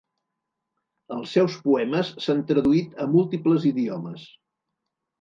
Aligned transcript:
Els 1.17 1.35
seus 1.37 1.59
poemes 1.67 2.11
s'han 2.25 2.43
traduït 2.51 2.99
a 3.07 3.11
múltiples 3.15 3.71
idiomes. 3.75 4.29